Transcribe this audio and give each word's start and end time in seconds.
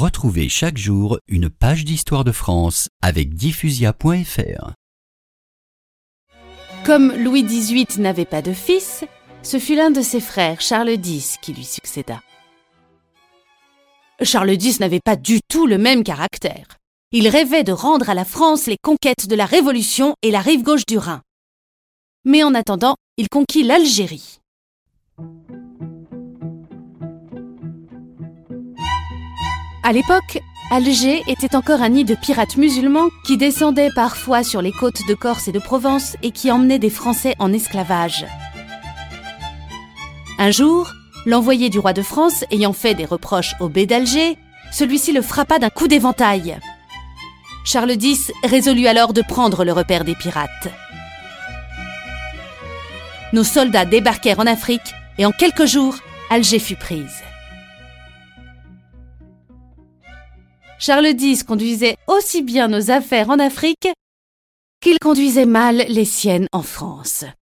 Retrouvez 0.00 0.48
chaque 0.48 0.78
jour 0.78 1.18
une 1.28 1.50
page 1.50 1.84
d'histoire 1.84 2.24
de 2.24 2.32
France 2.32 2.88
avec 3.02 3.34
diffusia.fr. 3.34 4.72
Comme 6.86 7.12
Louis 7.12 7.44
XVIII 7.44 7.98
n'avait 7.98 8.24
pas 8.24 8.40
de 8.40 8.54
fils, 8.54 9.04
ce 9.42 9.58
fut 9.58 9.76
l'un 9.76 9.90
de 9.90 10.00
ses 10.00 10.20
frères, 10.22 10.62
Charles 10.62 10.96
X, 11.04 11.36
qui 11.42 11.52
lui 11.52 11.66
succéda. 11.66 12.22
Charles 14.22 14.52
X 14.52 14.80
n'avait 14.80 15.02
pas 15.04 15.16
du 15.16 15.40
tout 15.46 15.66
le 15.66 15.76
même 15.76 16.02
caractère. 16.02 16.78
Il 17.12 17.28
rêvait 17.28 17.62
de 17.62 17.72
rendre 17.72 18.08
à 18.08 18.14
la 18.14 18.24
France 18.24 18.64
les 18.64 18.78
conquêtes 18.82 19.28
de 19.28 19.36
la 19.36 19.44
Révolution 19.44 20.14
et 20.22 20.30
la 20.30 20.40
rive 20.40 20.62
gauche 20.62 20.86
du 20.88 20.96
Rhin. 20.96 21.20
Mais 22.24 22.42
en 22.42 22.54
attendant, 22.54 22.96
il 23.18 23.28
conquit 23.28 23.64
l'Algérie. 23.64 24.39
À 29.90 29.92
l'époque, 29.92 30.40
Alger 30.70 31.24
était 31.26 31.56
encore 31.56 31.82
un 31.82 31.88
nid 31.88 32.04
de 32.04 32.14
pirates 32.14 32.56
musulmans 32.56 33.08
qui 33.26 33.36
descendaient 33.36 33.90
parfois 33.92 34.44
sur 34.44 34.62
les 34.62 34.70
côtes 34.70 35.04
de 35.08 35.14
Corse 35.14 35.48
et 35.48 35.52
de 35.52 35.58
Provence 35.58 36.16
et 36.22 36.30
qui 36.30 36.52
emmenaient 36.52 36.78
des 36.78 36.90
Français 36.90 37.34
en 37.40 37.52
esclavage. 37.52 38.24
Un 40.38 40.52
jour, 40.52 40.92
l'envoyé 41.26 41.70
du 41.70 41.80
roi 41.80 41.92
de 41.92 42.02
France 42.02 42.44
ayant 42.52 42.72
fait 42.72 42.94
des 42.94 43.04
reproches 43.04 43.56
au 43.58 43.68
bey 43.68 43.84
d'Alger, 43.84 44.38
celui-ci 44.70 45.10
le 45.10 45.22
frappa 45.22 45.58
d'un 45.58 45.70
coup 45.70 45.88
d'éventail. 45.88 46.60
Charles 47.64 48.00
X 48.00 48.30
résolut 48.44 48.86
alors 48.86 49.12
de 49.12 49.22
prendre 49.22 49.64
le 49.64 49.72
repère 49.72 50.04
des 50.04 50.14
pirates. 50.14 50.68
Nos 53.32 53.42
soldats 53.42 53.86
débarquèrent 53.86 54.38
en 54.38 54.46
Afrique 54.46 54.94
et 55.18 55.26
en 55.26 55.32
quelques 55.32 55.66
jours, 55.66 55.96
Alger 56.30 56.60
fut 56.60 56.76
prise. 56.76 57.24
Charles 60.80 61.14
X 61.20 61.42
conduisait 61.42 61.98
aussi 62.06 62.42
bien 62.42 62.68
nos 62.68 62.90
affaires 62.90 63.28
en 63.28 63.38
Afrique 63.38 63.88
qu'il 64.80 64.98
conduisait 64.98 65.44
mal 65.44 65.84
les 65.88 66.06
siennes 66.06 66.46
en 66.52 66.62
France. 66.62 67.26